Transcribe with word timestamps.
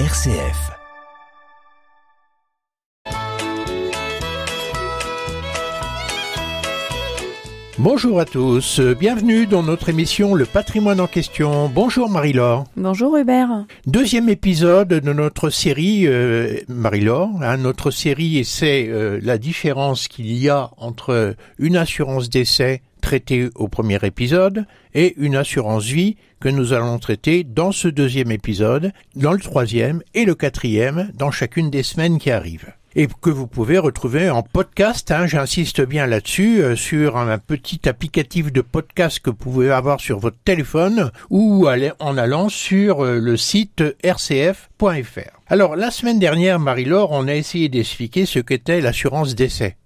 RCF. 0.00 0.72
Bonjour 7.78 8.18
à 8.18 8.24
tous, 8.24 8.80
bienvenue 8.80 9.46
dans 9.46 9.62
notre 9.62 9.90
émission 9.90 10.34
Le 10.34 10.46
patrimoine 10.46 11.00
en 11.00 11.06
question. 11.06 11.68
Bonjour 11.68 12.10
Marie-Laure. 12.10 12.64
Bonjour 12.76 13.16
Hubert. 13.16 13.66
Deuxième 13.86 14.28
épisode 14.28 14.88
de 14.88 15.12
notre 15.12 15.48
série, 15.48 16.08
euh, 16.08 16.58
Marie-Laure. 16.66 17.30
Hein, 17.40 17.58
notre 17.58 17.92
série 17.92 18.44
c'est 18.44 18.88
euh, 18.88 19.20
la 19.22 19.38
différence 19.38 20.08
qu'il 20.08 20.32
y 20.32 20.48
a 20.48 20.70
entre 20.76 21.36
une 21.60 21.76
assurance 21.76 22.28
d'essai 22.28 22.82
traitée 23.04 23.50
au 23.54 23.68
premier 23.68 23.98
épisode 24.02 24.64
et 24.94 25.14
une 25.18 25.36
assurance 25.36 25.84
vie 25.84 26.16
que 26.40 26.48
nous 26.48 26.72
allons 26.72 26.98
traiter 26.98 27.44
dans 27.44 27.70
ce 27.70 27.86
deuxième 27.86 28.32
épisode, 28.32 28.92
dans 29.14 29.32
le 29.32 29.40
troisième 29.40 30.02
et 30.14 30.24
le 30.24 30.34
quatrième 30.34 31.10
dans 31.14 31.30
chacune 31.30 31.70
des 31.70 31.82
semaines 31.82 32.18
qui 32.18 32.30
arrivent 32.30 32.72
et 32.96 33.06
que 33.20 33.28
vous 33.28 33.46
pouvez 33.46 33.76
retrouver 33.76 34.30
en 34.30 34.42
podcast. 34.42 35.10
Hein, 35.10 35.26
J'insiste 35.26 35.82
bien 35.82 36.06
là-dessus 36.06 36.62
euh, 36.62 36.76
sur 36.76 37.18
un, 37.18 37.36
petit 37.36 37.86
applicatif 37.88 38.52
de 38.52 38.62
podcast 38.62 39.20
que 39.20 39.30
vous 39.30 39.36
pouvez 39.36 39.70
avoir 39.70 40.00
sur 40.00 40.18
votre 40.18 40.38
téléphone 40.44 41.10
ou 41.28 41.68
en 41.98 42.16
allant 42.16 42.48
sur 42.48 43.04
euh, 43.04 43.18
le 43.18 43.36
site 43.36 43.82
rcf.fr. 44.02 45.40
Alors 45.48 45.76
la 45.76 45.90
semaine 45.90 46.18
dernière, 46.18 46.58
Marie-Laure, 46.58 47.10
on 47.10 47.28
a 47.28 47.34
essayé 47.34 47.68
d'expliquer 47.68 48.24
ce 48.24 48.38
qu'était 48.38 48.80
l'assurance 48.80 49.34
d'essai. 49.34 49.76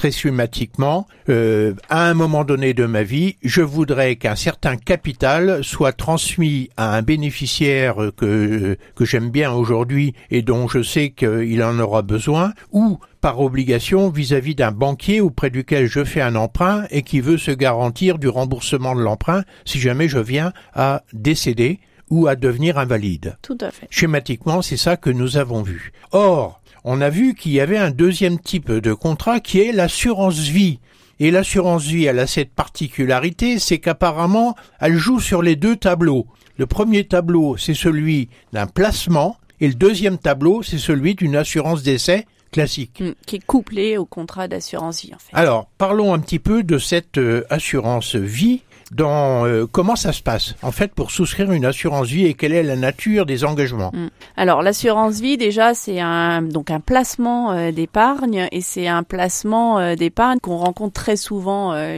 Très 0.00 0.12
schématiquement, 0.12 1.06
euh, 1.28 1.74
à 1.90 2.08
un 2.08 2.14
moment 2.14 2.44
donné 2.44 2.72
de 2.72 2.86
ma 2.86 3.02
vie, 3.02 3.36
je 3.42 3.60
voudrais 3.60 4.16
qu'un 4.16 4.34
certain 4.34 4.76
capital 4.76 5.62
soit 5.62 5.92
transmis 5.92 6.70
à 6.78 6.96
un 6.96 7.02
bénéficiaire 7.02 7.96
que, 8.16 8.78
que 8.96 9.04
j'aime 9.04 9.28
bien 9.28 9.52
aujourd'hui 9.52 10.14
et 10.30 10.40
dont 10.40 10.68
je 10.68 10.82
sais 10.82 11.10
qu'il 11.10 11.62
en 11.62 11.78
aura 11.78 12.00
besoin, 12.00 12.54
ou 12.72 12.98
par 13.20 13.42
obligation 13.42 14.08
vis-à-vis 14.08 14.54
d'un 14.54 14.72
banquier 14.72 15.20
auprès 15.20 15.50
duquel 15.50 15.86
je 15.86 16.02
fais 16.02 16.22
un 16.22 16.34
emprunt 16.34 16.86
et 16.90 17.02
qui 17.02 17.20
veut 17.20 17.36
se 17.36 17.50
garantir 17.50 18.18
du 18.18 18.28
remboursement 18.28 18.94
de 18.94 19.02
l'emprunt 19.02 19.42
si 19.66 19.80
jamais 19.80 20.08
je 20.08 20.18
viens 20.18 20.54
à 20.72 21.02
décéder 21.12 21.78
ou 22.08 22.26
à 22.26 22.36
devenir 22.36 22.78
invalide. 22.78 23.36
Tout 23.42 23.58
à 23.60 23.70
fait. 23.70 23.86
Schématiquement, 23.90 24.62
c'est 24.62 24.76
ça 24.76 24.96
que 24.96 25.10
nous 25.10 25.36
avons 25.36 25.62
vu. 25.62 25.92
Or, 26.12 26.59
on 26.84 27.00
a 27.00 27.10
vu 27.10 27.34
qu'il 27.34 27.52
y 27.52 27.60
avait 27.60 27.78
un 27.78 27.90
deuxième 27.90 28.38
type 28.38 28.70
de 28.70 28.92
contrat 28.92 29.40
qui 29.40 29.60
est 29.60 29.72
l'assurance 29.72 30.38
vie. 30.38 30.78
Et 31.18 31.30
l'assurance 31.30 31.84
vie, 31.84 32.06
elle 32.06 32.18
a 32.18 32.26
cette 32.26 32.54
particularité, 32.54 33.58
c'est 33.58 33.78
qu'apparemment, 33.78 34.56
elle 34.80 34.96
joue 34.96 35.20
sur 35.20 35.42
les 35.42 35.54
deux 35.54 35.76
tableaux. 35.76 36.26
Le 36.56 36.66
premier 36.66 37.04
tableau, 37.04 37.58
c'est 37.58 37.74
celui 37.74 38.30
d'un 38.52 38.66
placement, 38.66 39.36
et 39.60 39.68
le 39.68 39.74
deuxième 39.74 40.16
tableau, 40.16 40.62
c'est 40.62 40.78
celui 40.78 41.14
d'une 41.14 41.36
assurance 41.36 41.82
d'essai 41.82 42.26
classique. 42.52 43.00
Hmm, 43.00 43.12
qui 43.26 43.36
est 43.36 43.44
couplé 43.44 43.98
au 43.98 44.06
contrat 44.06 44.48
d'assurance 44.48 45.02
vie, 45.02 45.14
en 45.14 45.18
fait. 45.18 45.36
Alors, 45.36 45.68
parlons 45.76 46.14
un 46.14 46.18
petit 46.18 46.38
peu 46.38 46.62
de 46.62 46.78
cette 46.78 47.18
euh, 47.18 47.44
assurance 47.50 48.16
vie 48.16 48.62
dans 48.90 49.46
euh, 49.46 49.66
comment 49.70 49.94
ça 49.94 50.12
se 50.12 50.22
passe 50.22 50.54
en 50.62 50.72
fait 50.72 50.92
pour 50.92 51.10
souscrire 51.10 51.52
une 51.52 51.64
assurance 51.64 52.08
vie 52.08 52.26
et 52.26 52.34
quelle 52.34 52.52
est 52.52 52.62
la 52.62 52.76
nature 52.76 53.24
des 53.24 53.44
engagements? 53.44 53.92
Mm. 53.94 54.08
Alors 54.36 54.62
l'assurance 54.62 55.20
vie 55.20 55.36
déjà 55.36 55.74
c'est 55.74 56.00
un 56.00 56.42
donc 56.42 56.70
un 56.70 56.80
placement 56.80 57.52
euh, 57.52 57.70
d'épargne 57.70 58.48
et 58.50 58.60
c'est 58.60 58.88
un 58.88 59.04
placement 59.04 59.78
euh, 59.78 59.94
d'épargne 59.94 60.38
qu'on 60.40 60.56
rencontre 60.56 60.94
très 60.94 61.16
souvent 61.16 61.50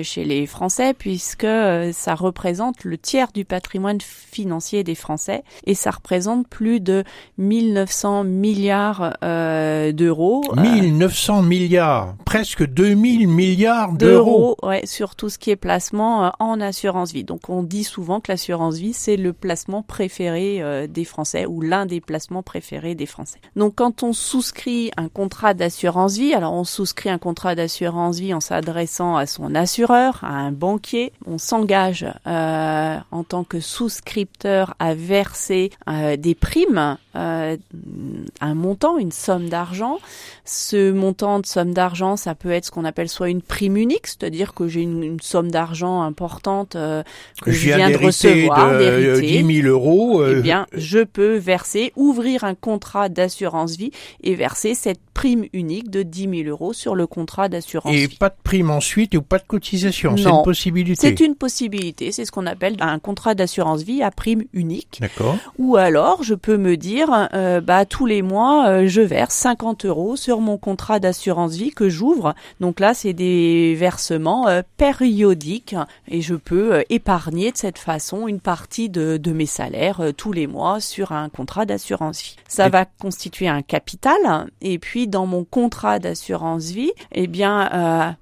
chez 0.02 0.24
les 0.24 0.46
Français 0.46 0.94
puisque 0.94 1.46
ça 1.92 2.14
représente 2.14 2.84
le 2.84 2.98
tiers 2.98 3.32
du 3.32 3.44
patrimoine 3.44 3.98
financier 4.00 4.84
des 4.84 4.94
Français 4.94 5.44
et 5.66 5.74
ça 5.74 5.90
représente 5.90 6.48
plus 6.48 6.80
de 6.80 7.04
1900 7.38 8.24
milliards 8.24 9.16
d'euros. 9.22 10.42
1900 10.56 11.42
milliards, 11.42 12.14
presque 12.24 12.66
2000 12.66 13.28
milliards 13.28 13.92
d'euros. 13.92 14.56
Ouais, 14.62 14.84
sur 14.84 15.14
tout 15.14 15.28
ce 15.28 15.38
qui 15.38 15.50
est 15.50 15.56
placement 15.56 16.33
en 16.38 16.61
assurance 16.61 16.81
vie. 17.12 17.24
Donc 17.24 17.48
on 17.48 17.62
dit 17.62 17.84
souvent 17.84 18.20
que 18.20 18.30
l'assurance 18.32 18.76
vie 18.76 18.92
c'est 18.92 19.16
le 19.16 19.32
placement 19.32 19.82
préféré 19.82 20.62
euh, 20.62 20.86
des 20.86 21.04
Français 21.04 21.46
ou 21.46 21.60
l'un 21.60 21.86
des 21.86 22.00
placements 22.00 22.42
préférés 22.42 22.94
des 22.94 23.06
Français. 23.06 23.38
Donc 23.56 23.74
quand 23.76 24.02
on 24.02 24.12
souscrit 24.12 24.90
un 24.96 25.08
contrat 25.08 25.54
d'assurance 25.54 26.16
vie, 26.16 26.34
alors 26.34 26.52
on 26.52 26.64
souscrit 26.64 27.10
un 27.10 27.18
contrat 27.18 27.54
d'assurance 27.54 28.18
vie 28.18 28.34
en 28.34 28.40
s'adressant 28.40 29.16
à 29.16 29.26
son 29.26 29.54
assureur, 29.54 30.18
à 30.22 30.34
un 30.34 30.52
banquier, 30.52 31.12
on 31.26 31.38
s'engage 31.38 32.06
euh, 32.26 32.96
en 33.10 33.24
tant 33.24 33.44
que 33.44 33.60
souscripteur 33.60 34.74
à 34.78 34.94
verser 34.94 35.70
euh, 35.88 36.16
des 36.16 36.34
primes, 36.34 36.96
un 37.14 38.55
montant, 38.55 38.98
une 38.98 39.12
somme 39.12 39.48
d'argent. 39.48 39.98
Ce 40.45 40.90
montant 40.90 41.40
de 41.40 41.46
somme 41.46 41.73
d'argent, 41.73 42.17
ça 42.17 42.34
peut 42.34 42.50
être 42.50 42.67
ce 42.67 42.70
qu'on 42.70 42.84
appelle 42.84 43.08
soit 43.08 43.28
une 43.28 43.42
prime 43.42 43.77
unique, 43.77 44.06
c'est-à-dire 44.06 44.55
que 44.55 44.68
j'ai 44.68 44.83
une 44.83 45.20
somme 45.20 45.50
d'argent 45.50 46.02
importante 46.02 46.77
euh, 46.77 47.02
que 47.42 47.50
je 47.50 47.67
viens, 47.67 47.90
de 47.90 47.96
recevoir, 47.96 48.78
de 48.78 49.20
10 49.20 49.62
000 49.62 49.68
euros, 49.68 50.24
eh 50.27 50.40
bien, 50.40 50.67
je 50.73 51.00
peux 51.00 51.36
verser, 51.36 51.92
ouvrir 51.96 52.45
un 52.45 52.55
contrat 52.55 53.08
d'assurance 53.08 53.77
vie 53.77 53.92
et 54.23 54.34
verser 54.34 54.74
cette 54.74 55.00
prime 55.14 55.44
unique 55.52 55.90
de 55.90 56.02
10 56.02 56.44
000 56.44 56.48
euros 56.48 56.73
sur 56.73 56.94
le 56.94 57.06
contrat 57.06 57.48
d'assurance 57.48 57.92
vie. 57.92 58.02
Et 58.02 58.08
pas 58.08 58.29
de 58.30 58.34
prime 58.42 58.70
ensuite 58.70 59.14
ou 59.14 59.23
pas 59.23 59.39
de 59.39 59.46
cotisation, 59.46 60.17
c'est 60.17 60.29
une 60.29 60.42
possibilité. 60.42 61.00
C'est 61.00 61.20
une 61.20 61.34
possibilité, 61.34 62.12
c'est 62.12 62.24
ce 62.24 62.33
qu'on 62.33 62.46
appelle 62.46 62.77
un 62.80 62.98
contrat 62.98 63.34
d'assurance 63.34 63.83
vie 63.83 64.02
à 64.02 64.11
prime 64.11 64.44
unique. 64.52 64.98
D'accord. 65.00 65.36
Ou 65.58 65.77
alors, 65.77 66.23
je 66.23 66.34
peux 66.34 66.56
me 66.56 66.77
dire, 66.77 67.02
euh, 67.35 67.61
bah 67.61 67.85
tous 67.85 68.07
les 68.07 68.23
mois, 68.23 68.68
euh, 68.68 68.86
je 68.86 69.01
verse 69.01 69.35
50 69.35 69.85
euros 69.86 70.17
sur 70.17 70.40
mon 70.40 70.58
contrat 70.58 70.98
d'assurance 70.98 71.55
vie 71.55 71.70
que 71.70 71.89
j'ouvre. 71.89 72.35
Donc 72.61 72.80
là, 72.80 72.95
c'est 72.95 73.13
des 73.13 73.74
versements 73.74 74.46
périodiques 74.77 75.77
et 76.08 76.20
je 76.20 76.35
peux 76.35 76.74
euh, 76.74 76.83
épargner 76.91 77.52
de 77.52 77.57
cette 77.57 77.79
façon 77.79 78.29
une 78.29 78.41
partie 78.41 78.89
de, 78.89 79.18
mes 79.33 79.46
salaires 79.46 80.01
euh, 80.01 80.12
tous 80.12 80.33
les 80.33 80.46
mois 80.46 80.80
sur 80.80 81.12
un 81.12 81.29
contrat 81.29 81.64
d'assurance 81.64 82.23
vie. 82.23 82.36
Ça 82.48 82.68
va 82.68 82.85
constituer 82.85 83.48
un 83.48 83.62
capital 83.62 84.51
et 84.61 84.79
puis 84.79 85.08
dans 85.08 85.27
mon 85.27 85.45
contrat 85.45 85.98
d'assurance 85.98 86.70
vie, 86.70 86.92
eh 87.12 87.27
bien 87.27 88.17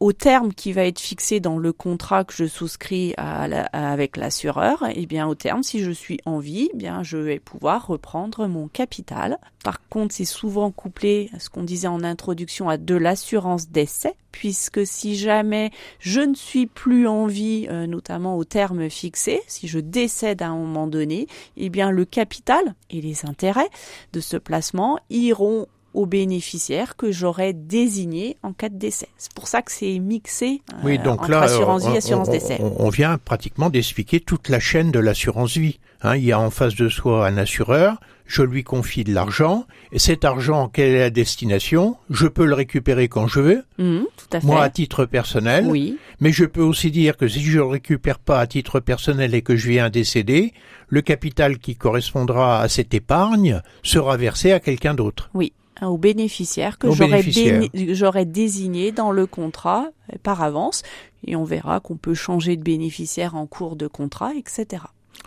au 0.00 0.12
terme 0.12 0.52
qui 0.52 0.72
va 0.72 0.84
être 0.84 1.00
fixé 1.00 1.40
dans 1.40 1.58
le 1.58 1.72
contrat 1.72 2.24
que 2.24 2.32
je 2.32 2.46
souscris 2.46 3.14
avec 3.16 4.16
l'assureur, 4.16 4.84
eh 4.94 5.06
bien 5.06 5.26
au 5.26 5.34
terme, 5.34 5.62
si 5.62 5.80
je 5.80 5.90
suis 5.90 6.20
en 6.24 6.38
vie, 6.38 6.70
eh 6.72 6.76
bien 6.76 7.02
je 7.02 7.16
vais 7.16 7.40
pouvoir 7.40 7.86
reprendre 7.86 8.46
mon 8.46 8.68
capital. 8.68 9.38
Par 9.64 9.80
contre, 9.88 10.14
c'est 10.14 10.24
souvent 10.24 10.70
couplé, 10.70 11.30
à 11.34 11.40
ce 11.40 11.48
qu'on 11.48 11.62
disait 11.62 11.88
en 11.88 12.04
introduction, 12.04 12.68
à 12.68 12.76
de 12.76 12.94
l'assurance 12.94 13.68
d'essai, 13.68 14.14
puisque 14.30 14.86
si 14.86 15.16
jamais 15.16 15.70
je 16.00 16.20
ne 16.20 16.34
suis 16.34 16.66
plus 16.66 17.06
en 17.06 17.26
vie, 17.26 17.66
euh, 17.70 17.86
notamment 17.86 18.36
au 18.36 18.44
terme 18.44 18.90
fixé, 18.90 19.40
si 19.46 19.66
je 19.66 19.78
décède 19.78 20.42
à 20.42 20.48
un 20.48 20.56
moment 20.56 20.86
donné, 20.86 21.28
eh 21.56 21.70
bien 21.70 21.90
le 21.90 22.04
capital 22.04 22.74
et 22.90 23.00
les 23.00 23.26
intérêts 23.26 23.70
de 24.12 24.20
ce 24.20 24.36
placement 24.36 24.98
iront 25.08 25.66
aux 25.94 26.06
bénéficiaires 26.06 26.96
que 26.96 27.12
j'aurais 27.12 27.52
désigné 27.52 28.36
en 28.42 28.52
cas 28.52 28.68
de 28.68 28.76
décès. 28.76 29.08
C'est 29.16 29.32
pour 29.32 29.48
ça 29.48 29.62
que 29.62 29.72
c'est 29.72 29.98
mixé 30.00 30.60
euh, 30.72 30.76
oui, 30.82 30.98
donc 30.98 31.22
entre 31.22 31.34
assurance 31.34 31.86
vie 31.86 31.94
et 31.94 31.98
assurance 31.98 32.28
décès. 32.28 32.60
On, 32.60 32.88
vient 32.88 33.16
pratiquement 33.16 33.70
d'expliquer 33.70 34.20
toute 34.20 34.48
la 34.48 34.60
chaîne 34.60 34.90
de 34.90 34.98
l'assurance 34.98 35.56
vie. 35.56 35.78
Hein, 36.02 36.16
il 36.16 36.24
y 36.24 36.32
a 36.32 36.40
en 36.40 36.50
face 36.50 36.74
de 36.74 36.88
soi 36.88 37.26
un 37.26 37.38
assureur, 37.38 37.98
je 38.26 38.42
lui 38.42 38.64
confie 38.64 39.04
de 39.04 39.14
l'argent, 39.14 39.66
et 39.92 39.98
cet 39.98 40.24
argent, 40.24 40.68
quelle 40.68 40.92
est 40.92 40.98
la 40.98 41.10
destination? 41.10 41.96
Je 42.10 42.26
peux 42.26 42.44
le 42.44 42.54
récupérer 42.54 43.08
quand 43.08 43.26
je 43.26 43.40
veux, 43.40 43.64
mmh, 43.78 44.00
tout 44.16 44.36
à 44.36 44.40
fait. 44.40 44.46
moi 44.46 44.62
à 44.62 44.68
titre 44.68 45.06
personnel, 45.06 45.66
oui. 45.66 45.96
mais 46.20 46.32
je 46.32 46.44
peux 46.44 46.62
aussi 46.62 46.90
dire 46.90 47.16
que 47.16 47.28
si 47.28 47.40
je 47.40 47.58
le 47.58 47.64
récupère 47.64 48.18
pas 48.18 48.40
à 48.40 48.46
titre 48.46 48.80
personnel 48.80 49.34
et 49.34 49.42
que 49.42 49.56
je 49.56 49.68
viens 49.68 49.88
décéder, 49.90 50.52
le 50.88 51.00
capital 51.00 51.58
qui 51.58 51.76
correspondra 51.76 52.60
à 52.60 52.68
cette 52.68 52.92
épargne 52.92 53.62
sera 53.82 54.16
versé 54.16 54.52
à 54.52 54.60
quelqu'un 54.60 54.94
d'autre. 54.94 55.30
Oui, 55.34 55.52
Hein, 55.84 55.88
aux 55.88 55.98
bénéficiaires 55.98 56.78
que 56.78 56.88
j'aurais 56.90 58.24
désigné 58.24 58.92
dans 58.92 59.10
le 59.10 59.26
contrat 59.26 59.88
euh, 60.12 60.16
par 60.22 60.42
avance. 60.42 60.82
Et 61.26 61.36
on 61.36 61.44
verra 61.44 61.80
qu'on 61.80 61.96
peut 61.96 62.14
changer 62.14 62.56
de 62.56 62.62
bénéficiaire 62.62 63.34
en 63.34 63.46
cours 63.46 63.76
de 63.76 63.86
contrat, 63.86 64.32
etc. 64.34 64.82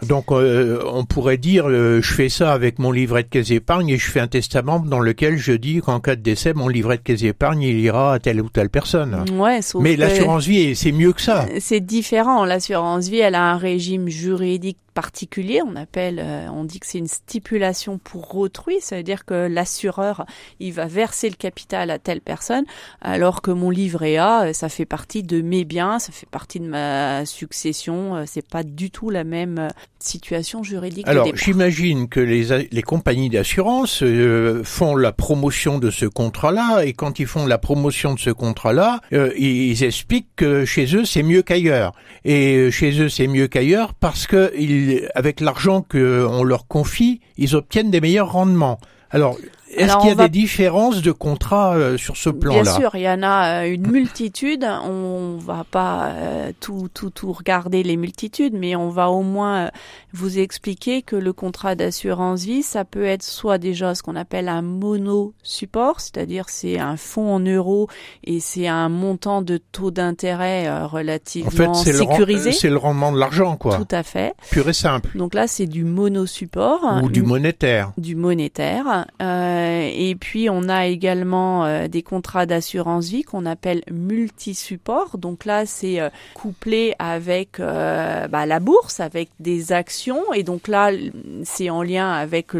Donc 0.08 0.32
euh, 0.32 0.80
on 0.86 1.06
pourrait 1.06 1.38
dire 1.38 1.68
euh, 1.68 2.02
je 2.02 2.14
fais 2.14 2.30
ça 2.30 2.54
avec 2.54 2.78
mon 2.78 2.92
livret 2.92 3.24
de 3.24 3.30
caisse 3.30 3.50
épargne 3.50 3.90
et 3.90 3.98
je 3.98 4.12
fais 4.12 4.20
un 4.20 4.28
testament 4.28 4.80
dans 4.80 5.00
lequel 5.00 5.38
je 5.38 5.54
dis 5.54 5.80
qu'en 5.80 6.00
cas 6.00 6.16
de 6.16 6.22
décès 6.22 6.54
mon 6.54 6.68
livret 6.68 6.98
de 6.98 7.04
caisse 7.04 7.24
épargne 7.24 7.64
il 7.64 7.80
ira 7.80 8.14
à 8.14 8.20
telle 8.20 8.42
ou 8.42 8.50
telle 8.50 8.70
personne. 8.70 9.26
Ouais, 9.32 9.62
sauf 9.64 9.82
Mais 9.82 9.96
l'assurance 9.96 10.46
vie 10.46 10.76
c'est 10.76 10.92
mieux 10.92 11.14
que 11.14 11.22
ça. 11.22 11.48
C'est 11.60 11.80
différent, 11.80 12.46
l'assurance 12.46 13.08
vie 13.08 13.20
elle 13.20 13.34
a 13.34 13.52
un 13.52 13.58
régime 13.58 14.08
juridique 14.08 14.78
particulier. 14.98 15.62
On 15.62 15.76
appelle, 15.76 16.20
euh, 16.20 16.48
on 16.52 16.64
dit 16.64 16.80
que 16.80 16.88
c'est 16.88 16.98
une 16.98 17.08
stipulation 17.08 18.00
pour 18.00 18.36
autrui. 18.36 18.78
Ça 18.82 18.98
veut 18.98 19.04
dire 19.04 19.26
que 19.26 19.48
l'assureur, 19.48 20.26
il 20.60 20.74
va 20.74 20.88
verser 20.88 21.30
le 21.30 21.36
capital 21.36 21.92
à 21.92 22.00
telle 22.00 22.20
personne, 22.20 22.66
alors 23.02 23.44
que 23.44 23.52
mon 23.52 23.70
livret 23.70 24.18
A, 24.18 24.54
ça 24.54 24.70
fait 24.70 24.88
partie 24.88 25.22
de 25.22 25.44
mes 25.44 25.66
biens, 25.66 26.00
ça 26.00 26.12
fait 26.12 26.30
partie 26.30 26.60
de 26.60 26.68
ma 26.68 27.28
succession. 27.28 28.26
C'est 28.26 28.48
pas 28.48 28.64
du 28.64 28.90
tout 28.90 29.12
la 29.12 29.24
même 29.24 29.70
situation 30.00 30.64
juridique. 30.64 31.08
Alors, 31.08 31.28
j'imagine 31.36 32.08
que 32.08 32.20
les, 32.20 32.68
les 32.72 32.82
compagnies 32.82 33.30
d'assurance 33.30 34.02
euh, 34.04 34.62
font 34.64 34.96
la 34.96 35.12
promotion 35.12 35.80
de 35.80 35.90
ce 35.92 36.06
contrat-là, 36.06 36.86
et 36.86 36.94
quand 36.94 37.20
ils 37.20 37.28
font 37.28 37.46
la 37.46 37.58
promotion 37.58 38.14
de 38.14 38.20
ce 38.20 38.30
contrat-là, 38.30 39.02
euh, 39.14 39.32
ils 39.38 39.84
expliquent 39.84 40.36
que 40.36 40.66
chez 40.66 40.96
eux 40.96 41.06
c'est 41.06 41.24
mieux 41.24 41.42
qu'ailleurs. 41.42 41.94
Et 42.26 42.56
euh, 42.56 42.72
chez 42.72 43.00
eux 43.02 43.10
c'est 43.10 43.28
mieux 43.28 43.48
qu'ailleurs 43.48 43.94
parce 43.94 44.28
que 44.28 44.54
ils, 44.58 44.87
avec 45.16 45.40
l'argent 45.40 45.82
qu'on 45.82 46.44
leur 46.44 46.68
confie, 46.68 47.22
ils 47.38 47.56
obtiennent 47.56 47.92
des 47.92 48.02
meilleurs 48.02 48.32
rendements. 48.32 48.80
Alors, 49.10 49.38
est-ce 49.76 49.98
qu'il 49.98 50.10
y 50.10 50.12
a 50.12 50.16
des 50.16 50.30
différences 50.30 51.02
de 51.02 51.12
contrats 51.12 51.76
euh, 51.76 51.98
sur 51.98 52.18
ce 52.18 52.30
plan-là 52.30 52.64
Bien 52.64 52.76
sûr, 52.76 52.96
il 52.96 53.02
y 53.02 53.10
en 53.10 53.24
a 53.24 53.64
euh, 53.64 53.74
une 53.74 53.88
multitude. 53.88 54.64
On 54.64 55.38
va 55.38 55.66
pas 55.70 56.10
euh, 56.12 56.52
tout, 56.60 56.88
tout, 56.94 57.10
tout 57.10 57.32
regarder 57.34 57.84
les 57.84 57.98
multitudes, 57.98 58.54
mais 58.54 58.76
on 58.76 58.90
va 58.90 59.10
au 59.10 59.24
moins 59.24 59.70
vous 60.14 60.40
expliquer 60.40 61.02
que 61.02 61.16
le 61.16 61.34
contrat 61.34 61.76
d'assurance 61.76 62.44
vie, 62.44 62.64
ça 62.64 62.86
peut 62.86 63.06
être 63.06 63.24
soit 63.24 63.58
déjà 63.58 63.94
ce 63.94 64.04
qu'on 64.04 64.16
appelle 64.16 64.50
un 64.50 64.62
mono-support, 64.62 66.00
c'est-à-dire 66.00 66.46
c'est 66.48 66.80
un 66.80 66.98
fonds 66.98 67.36
en 67.36 67.40
euros 67.40 67.88
et 68.24 68.40
c'est 68.40 68.68
un 68.68 68.90
montant 68.90 69.42
de 69.42 69.58
taux 69.58 69.92
d'intérêt 69.92 70.86
relativement 70.86 71.72
en 71.72 71.74
fait, 71.74 71.94
sécurisé. 71.94 72.52
C'est 72.52 72.70
le 72.70 72.78
rendement 72.78 73.12
de 73.12 73.20
l'argent, 73.20 73.58
quoi. 73.58 73.78
Tout 73.78 73.96
à 73.96 74.04
fait. 74.04 74.34
Pur 74.50 74.68
et 74.70 74.74
simple. 74.74 75.18
Donc 75.18 75.34
là, 75.34 75.48
c'est 75.48 75.68
du 75.68 75.84
mono-support. 75.84 77.02
Ou 77.04 77.10
du 77.10 77.22
monétaire. 77.22 77.92
Du 77.98 78.16
monétaire. 78.16 79.06
Euh, 79.22 79.57
et 79.58 80.16
puis 80.16 80.50
on 80.50 80.70
a 80.70 80.88
également 80.88 81.66
euh, 81.66 81.88
des 81.88 82.04
contrats 82.04 82.46
d'assurance 82.46 83.10
vie 83.10 83.24
qu'on 83.24 83.46
appelle 83.46 83.84
multi-support. 83.92 85.18
Donc 85.18 85.46
là, 85.46 85.66
c'est 85.66 86.00
euh, 86.00 86.10
couplé 86.34 86.94
avec 87.00 87.60
bah, 87.60 88.46
la 88.46 88.60
bourse, 88.60 89.00
avec 89.00 89.30
des 89.40 89.72
actions. 89.72 90.22
Et 90.34 90.44
donc 90.44 90.68
là, 90.68 90.92
c'est 91.44 91.70
en 91.70 91.82
lien 91.82 92.12
avec 92.12 92.54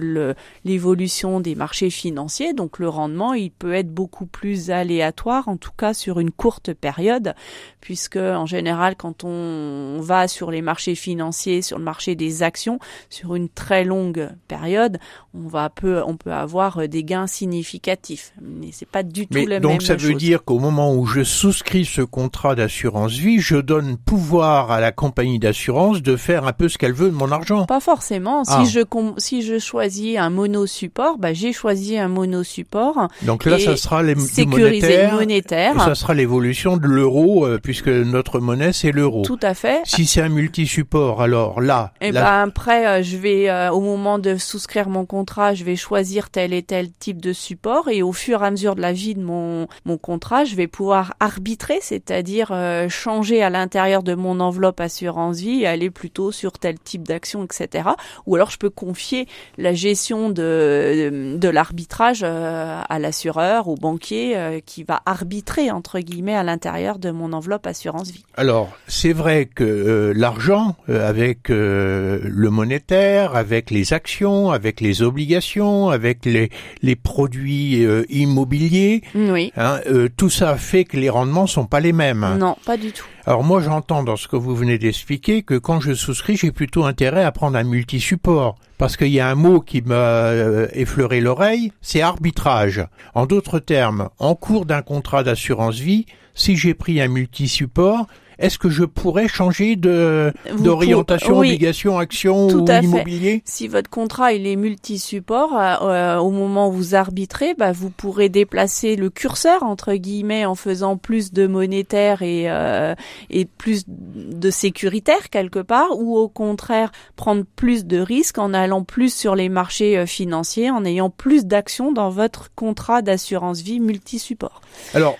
l'évolution 0.66 1.40
des 1.40 1.56
marchés 1.56 1.90
financiers. 1.90 2.54
Donc 2.54 2.80
le 2.80 2.90
rendement, 2.90 3.34
il 3.34 3.52
peut 3.52 3.74
être 3.74 3.94
beaucoup 3.94 4.26
plus 4.26 4.72
aléatoire, 4.72 5.48
en 5.48 5.58
tout 5.58 5.72
cas 5.78 5.94
sur 5.94 6.20
une 6.20 6.32
courte 6.32 6.74
période, 6.74 7.34
puisque 7.82 8.18
en 8.18 8.46
général, 8.46 8.96
quand 8.96 9.24
on 9.24 10.00
va 10.02 10.28
sur 10.28 10.52
les 10.52 10.62
marchés 10.62 10.96
financiers, 10.96 11.62
sur 11.62 11.78
le 11.78 11.84
marché 11.84 12.16
des 12.16 12.44
actions, 12.44 12.80
sur 13.10 13.36
une 13.36 13.50
très 13.50 13.84
longue 13.84 14.30
période, 14.48 15.00
on 15.34 15.48
va 15.48 15.70
peu, 15.70 16.02
on 16.06 16.18
peut 16.18 16.34
avoir 16.34 16.87
des 16.88 17.04
gains 17.04 17.28
significatifs. 17.28 18.34
Mais 18.42 18.70
c'est 18.72 18.88
pas 18.88 19.04
du 19.04 19.28
tout 19.28 19.34
Mais 19.34 19.46
la 19.46 19.60
donc 19.60 19.72
même 19.72 19.82
ça 19.82 19.96
veut 19.96 20.14
dire 20.14 20.44
qu'au 20.44 20.60
moment 20.60 20.94
où 20.94 21.06
je 21.06 21.24
souscris 21.24 21.86
ce 21.86 22.02
contrat 22.02 22.56
d'assurance 22.56 23.14
vie, 23.14 23.40
je 23.40 23.58
donne 23.58 23.98
pouvoir 23.98 24.72
à 24.72 24.80
la 24.80 24.92
compagnie 24.92 25.40
d'assurance 25.40 26.02
de 26.02 26.16
faire 26.16 26.46
un 26.46 26.54
peu 26.54 26.70
ce 26.70 26.78
qu'elle 26.78 26.94
veut 26.94 27.10
de 27.10 27.16
mon 27.16 27.32
argent. 27.32 27.66
Pas 27.66 27.80
forcément. 27.80 28.44
Ah. 28.48 28.64
Si 28.64 28.72
je 28.72 28.80
si 29.18 29.42
je 29.42 29.60
choisis 29.60 30.18
un 30.18 30.30
monosupport, 30.30 31.18
bah 31.18 31.34
j'ai 31.34 31.54
choisi 31.54 31.98
un 31.98 32.08
monosupport. 32.08 33.08
Donc 33.24 33.46
là, 33.46 33.60
ça 33.60 33.78
sera 33.78 34.04
les 34.04 34.16
sécurisé 34.16 35.08
monétaire. 35.12 35.82
Ça 35.82 35.96
sera 35.96 36.14
l'évolution 36.14 36.78
de 36.78 36.88
l'euro 36.88 37.46
euh, 37.46 37.60
puisque 37.62 37.88
notre 37.88 38.40
monnaie 38.40 38.74
c'est 38.74 38.92
l'euro. 38.92 39.24
Tout 39.24 39.40
à 39.42 39.54
fait. 39.54 39.82
Si 39.86 40.06
c'est 40.06 40.22
un 40.22 40.30
multi-support, 40.30 41.22
alors 41.22 41.62
là. 41.62 41.92
Et 42.02 42.08
eh 42.08 42.12
ben 42.12 42.24
après, 42.24 42.88
euh, 42.88 43.04
je 43.04 43.18
vais 43.18 43.50
euh, 43.50 43.72
au 43.72 43.82
moment 43.82 44.20
de 44.20 44.38
souscrire 44.38 44.90
mon 44.90 45.06
contrat, 45.06 45.54
je 45.54 45.64
vais 45.64 45.76
choisir 45.76 46.30
tel 46.30 46.54
et 46.54 46.64
tel 46.64 46.77
type 46.86 47.22
de 47.22 47.34
support 47.34 47.90
et 47.90 48.02
au 48.02 48.12
fur 48.12 48.44
et 48.44 48.46
à 48.46 48.52
mesure 48.52 48.76
de 48.76 48.82
la 48.82 48.94
vie 48.94 49.16
de 49.16 49.22
mon, 49.22 49.68
mon 49.86 49.98
contrat, 49.98 50.46
je 50.46 50.56
vais 50.56 50.68
pouvoir 50.68 51.14
arbitrer, 51.20 51.80
c'est-à-dire 51.82 52.50
euh, 52.52 52.90
changer 52.90 53.42
à 53.42 53.50
l'intérieur 53.50 54.04
de 54.04 54.14
mon 54.14 54.40
enveloppe 54.40 54.80
assurance 54.80 55.38
vie 55.40 55.62
et 55.62 55.68
aller 55.68 55.90
plutôt 55.90 56.32
sur 56.32 56.54
tel 56.54 56.80
type 56.80 57.08
d'action, 57.08 57.44
etc. 57.44 57.90
Ou 58.26 58.36
alors 58.36 58.52
je 58.52 58.58
peux 58.58 58.70
confier 58.70 59.28
la 59.58 59.74
gestion 59.74 60.30
de, 60.30 61.36
de, 61.38 61.50
l'arbitrage 61.50 62.22
euh, 62.24 62.82
à 62.88 63.00
l'assureur, 63.00 63.68
au 63.68 63.76
banquier 63.76 64.38
euh, 64.38 64.60
qui 64.66 64.84
va 64.84 65.02
arbitrer, 65.06 65.72
entre 65.72 66.00
guillemets, 66.00 66.36
à 66.36 66.44
l'intérieur 66.44 67.00
de 67.00 67.12
mon 67.12 67.34
enveloppe 67.34 67.68
assurance 67.68 68.12
vie. 68.12 68.24
Alors, 68.36 68.70
c'est 68.88 69.14
vrai 69.14 69.46
que 69.46 70.14
l'argent, 70.16 70.76
avec 70.88 71.50
le 71.50 72.50
monétaire, 72.50 73.36
avec 73.36 73.72
les 73.72 73.94
actions, 73.94 74.52
avec 74.52 74.82
les 74.82 75.02
obligations, 75.02 75.90
avec 75.90 76.26
les, 76.26 76.50
les 76.82 76.96
produits 76.96 77.86
euh, 77.86 78.04
immobiliers. 78.10 79.02
Oui. 79.16 79.52
Hein, 79.58 79.80
euh, 79.88 80.10
tout 80.16 80.30
ça 80.30 80.58
fait 80.58 80.84
que 80.84 80.98
les 80.98 81.10
rendements 81.10 81.48
sont 81.48 81.66
pas 81.66 81.80
les 81.80 81.94
mêmes. 81.94 82.38
Non, 82.38 82.56
pas 82.66 82.78
du 82.78 82.92
tout. 82.92 83.06
Alors 83.26 83.44
moi 83.44 83.62
j'entends 83.62 84.04
dans 84.04 84.16
ce 84.16 84.28
que 84.28 84.38
vous 84.38 84.56
venez 84.56 84.78
d'expliquer 84.78 85.44
que 85.44 85.56
quand 85.56 85.82
je 85.82 85.94
souscris 85.94 86.38
j'ai 86.38 86.52
plutôt 86.52 86.86
intérêt 86.86 87.26
à 87.26 87.32
prendre 87.34 87.58
un 87.58 87.64
multi-support 87.64 88.56
parce 88.78 88.96
qu'il 88.96 89.10
y 89.10 89.20
a 89.20 89.28
un 89.28 89.36
mot 89.36 89.60
qui 89.60 89.82
m'a 89.82 89.96
euh, 89.96 90.68
effleuré 90.74 91.20
l'oreille, 91.20 91.72
c'est 91.82 92.02
arbitrage. 92.02 92.86
En 93.16 93.26
d'autres 93.26 93.60
termes, 93.60 94.10
en 94.20 94.36
cours 94.36 94.66
d'un 94.66 94.82
contrat 94.82 95.24
d'assurance 95.24 95.80
vie, 95.80 96.06
si 96.36 96.56
j'ai 96.56 96.74
pris 96.74 97.02
un 97.02 97.08
multi-support, 97.08 98.08
est-ce 98.40 98.60
que 98.60 98.70
je 98.70 98.84
pourrais 98.84 99.28
changer 99.28 99.76
de 99.76 100.32
d'orientation, 100.60 101.40
obligation, 101.40 101.98
action 101.98 102.48
ou 102.48 102.66
immobilier? 102.70 103.42
Si 103.46 103.68
votre 103.68 103.90
contrat 103.90 104.34
il 104.34 104.46
est 104.46 104.56
multi-support, 104.56 105.58
euh, 105.58 105.76
euh, 105.82 106.18
au 106.18 106.30
moment 106.30 106.70
où 106.70 106.72
vous 106.72 106.96
arbitrez, 106.96 107.56
bah, 107.56 107.72
vous 107.72 107.90
pourrez 107.90 108.30
déplacer 108.30 108.96
le 108.96 109.10
curseur 109.10 109.64
entre 109.64 109.94
guillemets 109.94 110.46
en 110.46 110.54
faisant 110.54 110.98
plus 110.98 111.34
de 111.34 111.48
monétaire 111.48 112.22
et 112.22 112.46
euh, 112.48 112.94
et 113.30 113.46
plus 113.46 113.86
de 113.88 114.50
sécuritaire 114.52 115.30
quelque 115.32 115.60
part, 115.60 115.98
ou 115.98 116.18
au 116.18 116.28
contraire 116.28 116.92
prendre 117.16 117.44
plus 117.56 117.86
de 117.86 117.98
risques 117.98 118.38
en 118.38 118.54
allant 118.54 118.84
plus 118.84 119.14
sur 119.14 119.36
les 119.36 119.50
marchés 119.50 120.06
financiers, 120.06 120.70
en 120.70 120.86
ayant 120.86 121.10
plus 121.10 121.46
d'actions 121.46 121.92
dans 121.92 122.10
votre 122.10 122.54
contrat 122.54 123.02
d'assurance 123.02 123.62
vie 123.62 123.80
multi-support. 123.80 124.62
Alors, 124.94 125.18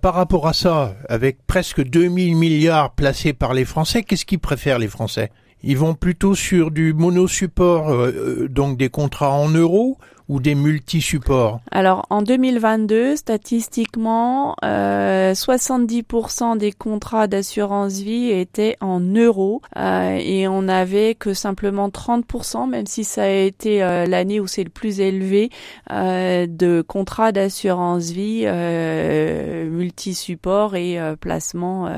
par 0.00 0.14
rapport 0.14 0.48
à 0.48 0.52
ça, 0.52 0.96
avec 1.08 1.46
presque 1.46 1.82
2000 1.82 2.31
milliards 2.34 2.94
placés 2.94 3.32
par 3.32 3.54
les 3.54 3.64
Français, 3.64 4.02
qu'est-ce 4.02 4.24
qu'ils 4.24 4.38
préfèrent 4.38 4.78
les 4.78 4.88
Français? 4.88 5.30
Ils 5.62 5.78
vont 5.78 5.94
plutôt 5.94 6.34
sur 6.34 6.70
du 6.70 6.92
monosupport, 6.92 7.90
euh, 7.90 8.10
euh, 8.10 8.48
donc 8.48 8.76
des 8.76 8.88
contrats 8.88 9.32
en 9.32 9.48
euros, 9.48 9.98
ou 10.32 10.40
des 10.40 10.54
multi-supports 10.54 11.60
Alors 11.70 12.06
en 12.08 12.22
2022, 12.22 13.16
statistiquement, 13.16 14.56
euh, 14.64 15.34
70% 15.34 16.56
des 16.56 16.72
contrats 16.72 17.26
d'assurance 17.26 18.00
vie 18.00 18.30
étaient 18.30 18.78
en 18.80 19.00
euros 19.00 19.60
euh, 19.76 20.16
et 20.18 20.48
on 20.48 20.62
n'avait 20.62 21.14
que 21.14 21.34
simplement 21.34 21.90
30%, 21.90 22.66
même 22.66 22.86
si 22.86 23.04
ça 23.04 23.24
a 23.24 23.28
été 23.28 23.82
euh, 23.82 24.06
l'année 24.06 24.40
où 24.40 24.46
c'est 24.46 24.64
le 24.64 24.70
plus 24.70 25.00
élevé, 25.00 25.50
euh, 25.90 26.46
de 26.48 26.82
contrats 26.86 27.32
d'assurance 27.32 28.10
vie 28.10 28.46
multi-support 29.70 30.76
et 30.76 30.98
placement 31.20 31.92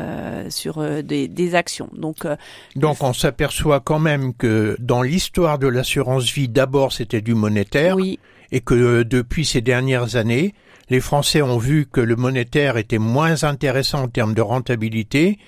sur 0.48 0.82
des, 1.02 1.28
des, 1.28 1.54
actions. 1.54 1.88
Donc, 1.92 2.26
Donc 2.74 2.96
on 3.00 3.12
s'aperçoit 3.12 3.80
quand 3.80 4.00
même 4.00 4.34
que 4.34 4.76
dans 4.80 5.02
l'histoire 5.02 5.58
de 5.58 5.68
l'assurance 5.68 6.32
vie, 6.32 6.48
d'abord 6.48 6.92
c'était 6.92 7.20
du 7.20 7.34
monétaire. 7.34 7.96
Oui 7.96 8.18
et 8.54 8.60
que 8.60 8.74
euh, 8.74 9.04
depuis 9.04 9.44
ces 9.44 9.60
dernières 9.60 10.14
années, 10.14 10.54
les 10.88 11.00
Français 11.00 11.42
ont 11.42 11.58
vu 11.58 11.86
que 11.86 12.00
le 12.00 12.14
monétaire 12.14 12.76
était 12.76 12.98
moins 12.98 13.42
intéressant 13.42 14.04
en 14.04 14.08
termes 14.08 14.32
de 14.32 14.42
rentabilité 14.42 15.38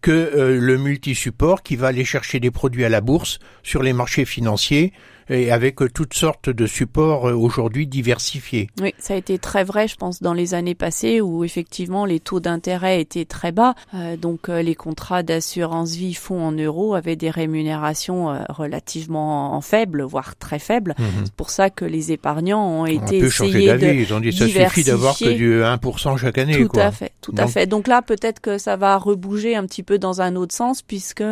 que 0.00 0.10
euh, 0.10 0.58
le 0.58 0.78
multi-support 0.78 1.62
qui 1.62 1.76
va 1.76 1.88
aller 1.88 2.06
chercher 2.06 2.40
des 2.40 2.50
produits 2.50 2.86
à 2.86 2.88
la 2.88 3.02
bourse 3.02 3.38
sur 3.62 3.82
les 3.82 3.92
marchés 3.92 4.24
financiers 4.24 4.94
et 5.28 5.50
avec 5.50 5.80
euh, 5.80 5.88
toutes 5.92 6.14
sortes 6.14 6.50
de 6.50 6.66
supports 6.66 7.28
euh, 7.28 7.34
aujourd'hui 7.34 7.86
diversifiés. 7.86 8.68
Oui, 8.80 8.94
ça 8.98 9.14
a 9.14 9.16
été 9.16 9.38
très 9.38 9.64
vrai, 9.64 9.88
je 9.88 9.96
pense, 9.96 10.22
dans 10.22 10.34
les 10.34 10.54
années 10.54 10.74
passées 10.74 11.20
où 11.20 11.44
effectivement 11.44 12.04
les 12.04 12.20
taux 12.20 12.40
d'intérêt 12.40 13.00
étaient 13.00 13.24
très 13.24 13.52
bas. 13.52 13.74
Euh, 13.94 14.16
donc 14.16 14.48
les 14.48 14.74
contrats 14.74 15.22
d'assurance 15.22 15.94
vie 15.94 16.14
fonds 16.14 16.42
en 16.42 16.52
euros 16.52 16.94
avaient 16.94 17.16
des 17.16 17.30
rémunérations 17.30 18.44
relativement 18.48 19.60
faibles, 19.60 20.02
voire 20.02 20.36
très 20.36 20.58
faibles. 20.58 20.94
Mhm. 20.98 21.06
C'est 21.24 21.34
pour 21.34 21.50
ça 21.50 21.70
que 21.70 21.84
les 21.84 22.12
épargnants 22.12 22.66
ont 22.66 22.86
été 22.86 23.18
essayés 23.18 23.72
de 23.74 23.86
Ils 23.86 24.12
ont 24.14 24.20
dit 24.20 24.32
ça 24.32 24.46
suffit 24.46 24.84
d'avoir 24.84 25.16
que 25.16 25.32
du 25.32 25.62
1% 25.62 26.16
chaque 26.16 26.38
année. 26.38 26.66
Tout 26.66 26.78
à 26.78 26.90
fait, 26.90 27.12
tout 27.20 27.34
à 27.36 27.46
fait. 27.46 27.66
Donc 27.66 27.86
là, 27.86 28.02
peut-être 28.02 28.40
que 28.40 28.58
ça 28.58 28.76
va 28.76 28.96
rebouger 28.96 29.56
un 29.56 29.64
petit 29.66 29.82
peu 29.82 29.98
dans 29.98 30.20
un 30.20 30.36
autre 30.36 30.54
sens 30.54 30.82
puisque 30.82 31.24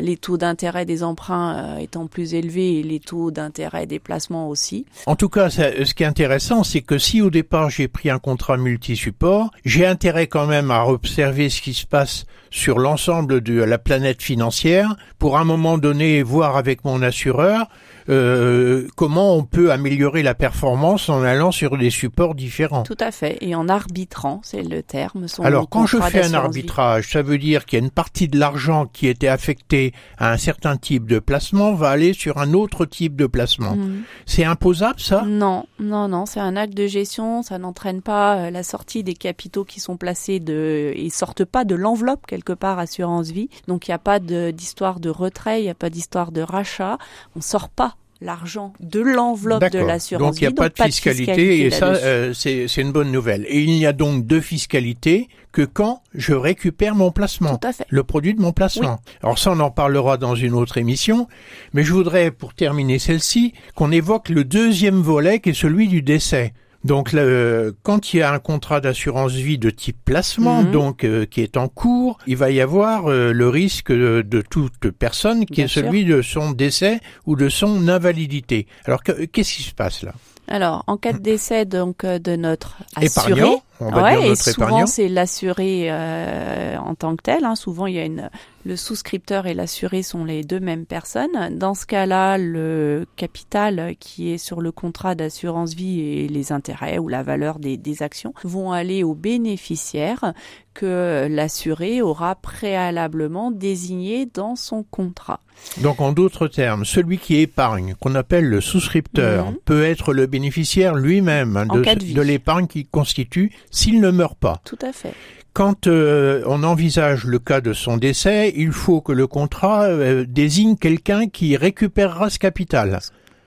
les 0.00 0.16
taux 0.16 0.36
d'intérêt 0.36 0.84
des 0.84 1.02
emprunts 1.02 1.78
étant 1.78 2.06
plus 2.06 2.34
élevés 2.34 2.80
et 2.80 2.82
les 2.82 3.00
taux 3.00 3.13
d'intérêt 3.30 3.86
des 3.86 3.98
placements 3.98 4.48
aussi. 4.48 4.86
En 5.06 5.16
tout 5.16 5.28
cas, 5.28 5.50
ce 5.50 5.94
qui 5.94 6.02
est 6.02 6.06
intéressant, 6.06 6.64
c'est 6.64 6.82
que 6.82 6.98
si 6.98 7.22
au 7.22 7.30
départ 7.30 7.70
j'ai 7.70 7.88
pris 7.88 8.10
un 8.10 8.18
contrat 8.18 8.56
multi-support, 8.56 9.50
j'ai 9.64 9.86
intérêt 9.86 10.26
quand 10.26 10.46
même 10.46 10.70
à 10.70 10.86
observer 10.86 11.48
ce 11.48 11.60
qui 11.60 11.74
se 11.74 11.86
passe 11.86 12.26
sur 12.50 12.78
l'ensemble 12.78 13.40
de 13.40 13.62
la 13.62 13.78
planète 13.78 14.22
financière 14.22 14.96
pour 15.18 15.38
un 15.38 15.44
moment 15.44 15.78
donné 15.78 16.22
voir 16.22 16.56
avec 16.56 16.84
mon 16.84 17.02
assureur 17.02 17.66
euh, 18.08 18.86
comment 18.96 19.36
on 19.36 19.44
peut 19.44 19.72
améliorer 19.72 20.22
la 20.22 20.34
performance 20.34 21.08
en 21.08 21.22
allant 21.22 21.52
sur 21.52 21.76
des 21.78 21.90
supports 21.90 22.34
différents. 22.34 22.82
Tout 22.82 22.96
à 23.00 23.10
fait, 23.10 23.38
et 23.40 23.54
en 23.54 23.68
arbitrant, 23.68 24.40
c'est 24.44 24.62
le 24.62 24.82
terme. 24.82 25.26
Alors 25.42 25.68
quand 25.68 25.86
je 25.86 25.98
fais 25.98 26.24
un 26.24 26.34
arbitrage, 26.34 27.10
ça 27.10 27.22
veut 27.22 27.38
dire 27.38 27.64
qu'il 27.64 27.78
y 27.78 27.82
a 27.82 27.84
une 27.84 27.90
partie 27.90 28.28
de 28.28 28.38
l'argent 28.38 28.86
qui 28.86 29.08
était 29.08 29.28
affecté 29.28 29.92
à 30.18 30.32
un 30.32 30.36
certain 30.36 30.76
type 30.76 31.06
de 31.06 31.18
placement 31.18 31.74
va 31.74 31.90
aller 31.90 32.12
sur 32.12 32.38
un 32.38 32.52
autre 32.52 32.84
type 32.84 33.16
de 33.16 33.26
placement. 33.26 33.76
Mhm. 33.76 34.02
C'est 34.26 34.44
imposable 34.44 35.00
ça? 35.00 35.22
Non, 35.26 35.66
non, 35.78 36.08
non, 36.08 36.26
c'est 36.26 36.40
un 36.40 36.56
acte 36.56 36.74
de 36.74 36.86
gestion, 36.86 37.42
ça 37.42 37.58
n'entraîne 37.58 38.02
pas 38.02 38.36
euh, 38.36 38.50
la 38.50 38.62
sortie 38.62 39.02
des 39.02 39.14
capitaux 39.14 39.64
qui 39.64 39.80
sont 39.80 39.96
placés 39.96 40.40
de, 40.40 40.92
ils 40.96 41.12
sortent 41.12 41.44
pas 41.44 41.64
de 41.64 41.74
l'enveloppe 41.74 42.26
quelque 42.26 42.52
part 42.52 42.78
assurance 42.78 43.30
vie, 43.30 43.48
donc 43.68 43.88
il 43.88 43.90
n'y 43.90 43.94
a 43.94 43.98
pas 43.98 44.18
d'histoire 44.18 45.00
de 45.00 45.10
retrait, 45.10 45.60
il 45.60 45.64
n'y 45.64 45.70
a 45.70 45.74
pas 45.74 45.90
d'histoire 45.90 46.32
de 46.32 46.42
rachat, 46.42 46.98
on 47.36 47.40
sort 47.40 47.68
pas 47.68 47.93
l'argent 48.20 48.72
de 48.80 49.00
l'enveloppe 49.00 49.70
de 49.70 49.78
l'assurance 49.78 50.22
Donc 50.22 50.40
il 50.40 50.44
n'y 50.44 50.48
a 50.48 50.50
pas, 50.52 50.68
de, 50.68 50.74
fiscalité, 50.74 51.66
et 51.66 51.70
ça 51.70 51.88
euh, 51.88 52.32
c'est 52.32 52.66
une 52.76 52.92
bonne 52.92 53.10
nouvelle. 53.12 53.44
Et 53.48 53.62
il 53.62 53.70
n'y 53.70 53.86
a 53.86 53.92
donc 53.92 54.26
de 54.26 54.40
fiscalité 54.40 55.28
que 55.52 55.62
quand 55.62 56.02
je 56.14 56.34
récupère 56.34 56.94
mon 56.94 57.12
placement, 57.12 57.58
Tout 57.58 57.68
à 57.68 57.72
fait. 57.72 57.86
le 57.88 58.02
produit 58.02 58.34
de 58.34 58.40
mon 58.40 58.52
placement. 58.52 58.98
Alors 59.22 59.38
ça 59.38 59.52
on 59.52 59.60
en 59.60 59.70
parlera 59.70 60.16
dans 60.16 60.34
une 60.34 60.54
autre 60.54 60.78
émission, 60.78 61.28
mais 61.72 61.84
je 61.84 61.92
voudrais 61.92 62.30
pour 62.30 62.54
terminer 62.54 62.98
celle-ci 62.98 63.52
qu'on 63.74 63.92
évoque 63.92 64.28
le 64.28 64.44
deuxième 64.44 65.00
volet 65.00 65.40
qui 65.40 65.50
est 65.50 65.54
celui 65.54 65.88
du 65.88 66.02
décès. 66.02 66.52
Donc 66.84 67.12
le, 67.12 67.74
quand 67.82 68.12
il 68.12 68.18
y 68.18 68.22
a 68.22 68.30
un 68.30 68.38
contrat 68.38 68.80
d'assurance 68.80 69.32
vie 69.32 69.56
de 69.56 69.70
type 69.70 69.96
placement, 70.04 70.62
mhm. 70.62 70.70
donc 70.70 71.04
euh, 71.04 71.24
qui 71.24 71.40
est 71.40 71.56
en 71.56 71.68
cours, 71.68 72.18
il 72.26 72.36
va 72.36 72.50
y 72.50 72.60
avoir 72.60 73.06
euh, 73.06 73.32
le 73.32 73.48
risque 73.48 73.90
de, 73.90 74.42
toute 74.50 74.90
personne 74.90 75.46
qui 75.46 75.62
est 75.62 75.68
celui 75.68 76.04
de 76.04 76.20
son 76.20 76.50
décès 76.50 77.00
ou 77.24 77.36
de 77.36 77.48
son 77.48 77.88
invalidité. 77.88 78.66
Alors 78.84 79.02
qu'est-ce 79.02 79.54
qui 79.54 79.62
se 79.62 79.74
passe 79.74 80.02
là? 80.02 80.12
Alors, 80.46 80.84
en 80.86 80.98
cas 80.98 81.14
de 81.14 81.18
décès 81.18 81.64
donc 81.64 82.04
euh, 82.04 82.18
de 82.18 82.36
notre 82.36 82.76
assuré, 82.96 83.30
épargnant, 83.30 83.62
on 83.80 83.90
va 83.90 84.10
dire 84.10 84.28
notre 84.28 84.48
et 84.48 84.52
souvent 84.52 84.86
c'est 84.86 85.08
l'assuré 85.08 85.90
en 85.92 86.94
tant 86.94 87.16
que 87.16 87.22
tel. 87.22 87.44
Hein. 87.44 87.54
Souvent, 87.54 87.86
il 87.86 87.94
y 87.94 87.98
a 87.98 88.04
une 88.04 88.30
le 88.64 88.76
souscripteur 88.76 89.46
et 89.46 89.54
l'assuré 89.54 90.02
sont 90.02 90.24
les 90.24 90.42
deux 90.42 90.60
mêmes 90.60 90.86
personnes. 90.86 91.56
Dans 91.56 91.74
ce 91.74 91.86
cas-là, 91.86 92.38
le 92.38 93.06
capital 93.16 93.94
qui 94.00 94.30
est 94.30 94.38
sur 94.38 94.60
le 94.60 94.72
contrat 94.72 95.14
d'assurance 95.14 95.74
vie 95.74 96.00
et 96.00 96.28
les 96.28 96.52
intérêts 96.52 96.98
ou 96.98 97.08
la 97.08 97.22
valeur 97.22 97.58
des, 97.58 97.76
des 97.76 98.02
actions 98.02 98.32
vont 98.42 98.72
aller 98.72 99.04
au 99.04 99.14
bénéficiaire 99.14 100.32
que 100.72 101.28
l'assuré 101.30 102.02
aura 102.02 102.34
préalablement 102.34 103.50
désigné 103.52 104.26
dans 104.26 104.56
son 104.56 104.82
contrat. 104.82 105.40
Donc 105.82 106.00
en 106.00 106.10
d'autres 106.10 106.48
termes, 106.48 106.84
celui 106.84 107.18
qui 107.18 107.36
épargne, 107.36 107.94
qu'on 108.00 108.16
appelle 108.16 108.46
le 108.46 108.60
souscripteur, 108.60 109.50
mhm. 109.50 109.56
peut 109.64 109.84
être 109.84 110.12
le 110.12 110.26
bénéficiaire 110.26 110.96
lui-même 110.96 111.56
hein, 111.56 111.66
de, 111.66 112.12
de 112.14 112.22
l'épargne 112.22 112.66
qu'il 112.66 112.88
constitue 112.88 113.52
s'il 113.74 114.00
ne 114.00 114.10
meurt 114.10 114.38
pas. 114.38 114.60
Tout 114.64 114.78
à 114.80 114.92
fait. 114.92 115.12
Quand 115.52 115.86
euh, 115.86 116.42
on 116.46 116.64
envisage 116.64 117.24
le 117.24 117.38
cas 117.38 117.60
de 117.60 117.72
son 117.72 117.96
décès, 117.96 118.52
il 118.56 118.72
faut 118.72 119.00
que 119.00 119.12
le 119.12 119.26
contrat 119.26 119.84
euh, 119.84 120.24
désigne 120.26 120.76
quelqu'un 120.76 121.28
qui 121.28 121.56
récupérera 121.56 122.28
ce 122.30 122.38
capital 122.38 122.98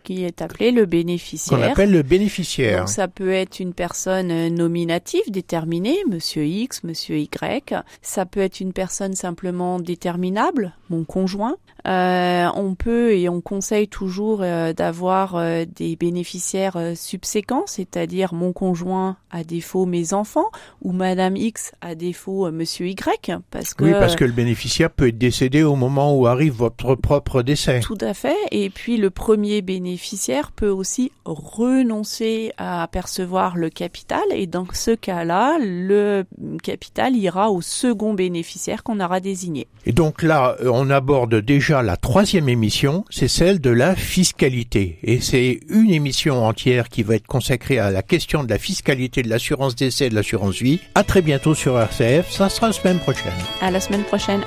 qui 0.07 0.23
est 0.23 0.41
appelé 0.41 0.71
le 0.71 0.85
bénéficiaire. 0.85 1.59
Qu'on 1.59 1.65
appelle 1.65 1.91
le 1.91 2.01
bénéficiaire. 2.01 2.79
Donc 2.79 2.89
ça 2.89 3.09
peut 3.09 3.33
être 3.33 3.59
une 3.59 3.73
personne 3.73 4.31
euh, 4.31 4.49
nominative 4.49 5.29
déterminée, 5.29 5.97
monsieur 6.09 6.45
X, 6.45 6.85
monsieur 6.85 7.17
Y. 7.17 7.73
Ça 8.01 8.25
peut 8.25 8.39
être 8.39 8.61
une 8.61 8.71
personne 8.71 9.15
simplement 9.15 9.81
déterminable, 9.81 10.73
mon 10.89 11.03
conjoint. 11.03 11.57
Euh, 11.87 12.47
on 12.55 12.75
peut 12.75 13.13
et 13.13 13.29
on 13.29 13.39
conseille 13.39 13.87
toujours 13.87 14.41
euh, 14.41 14.73
d'avoir 14.73 15.35
euh, 15.35 15.63
des 15.65 15.95
bénéficiaires 15.95 16.77
subséquents, 16.95 17.63
c'est-à-dire 17.65 18.33
mon 18.33 18.51
conjoint 18.51 19.15
à 19.31 19.43
défaut 19.43 19.85
mes 19.85 20.13
enfants 20.13 20.49
ou 20.81 20.91
Madame 20.91 21.37
X 21.37 21.71
à 21.81 21.95
défaut 21.95 22.51
Monsieur 22.51 22.87
Y, 22.87 23.31
parce 23.51 23.73
que 23.73 23.85
oui, 23.85 23.91
parce 23.91 24.15
que 24.15 24.25
le 24.25 24.31
bénéficiaire 24.31 24.89
peut 24.89 25.07
être 25.07 25.17
décédé 25.17 25.63
au 25.63 25.75
moment 25.75 26.15
où 26.15 26.27
arrive 26.27 26.53
votre 26.53 26.95
propre 26.95 27.41
décès. 27.41 27.79
Tout 27.79 27.97
à 28.01 28.13
fait. 28.13 28.35
Et 28.51 28.69
puis 28.69 28.97
le 28.97 29.09
premier 29.09 29.61
bénéficiaire 29.98 30.51
peut 30.51 30.70
aussi 30.70 31.12
renoncer 31.25 32.51
à 32.60 32.88
percevoir 32.92 33.58
le 33.58 33.72
capital 33.72 34.22
et 34.32 34.46
dans 34.46 34.68
ce 34.72 34.92
cas-là, 34.92 35.58
le 35.60 36.24
capital 36.62 37.16
ira 37.16 37.50
au 37.50 37.62
second 37.62 38.13
bénéficiaire 38.13 38.84
qu'on 38.84 39.00
aura 39.00 39.20
désigné. 39.20 39.68
Et 39.88 39.94
donc 39.94 40.22
là, 40.22 40.56
on 40.63 40.92
aborde 40.92 41.34
déjà 41.42 41.82
la 41.82 41.98
troisième 41.98 42.48
émission, 42.48 43.06
c'est 43.10 43.27
celle 43.27 43.60
de 43.60 43.72
la 43.72 43.96
fiscalité. 43.96 45.00
Et 45.01 45.20
c'est 45.20 45.62
une 45.68 45.89
émission 45.89 46.46
entière 46.46 46.89
qui 46.89 47.01
va 47.01 47.16
être 47.16 47.25
consacrée 47.25 47.80
à 47.80 47.89
la 47.89 48.04
question 48.04 48.44
de 48.44 48.50
la 48.51 48.60
fiscalité 48.60 49.24
de 49.24 49.30
l'assurance 49.30 49.75
décès 49.75 50.06
et 50.06 50.10
de 50.10 50.16
l'assurance 50.16 50.62
vie. 50.62 50.80
À 50.94 51.04
très 51.04 51.24
bientôt 51.24 51.56
sur 51.56 51.80
RCF. 51.80 52.30
Ça 52.30 52.50
sera 52.50 52.68
la 52.68 52.74
semaine 52.74 53.00
prochaine. 53.00 53.34
À 53.62 53.72
la 53.72 53.80
semaine 53.80 54.04
prochaine. 54.04 54.42